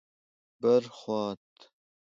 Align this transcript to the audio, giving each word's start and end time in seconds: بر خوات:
بر 0.61 0.81
خوات: 0.97 1.39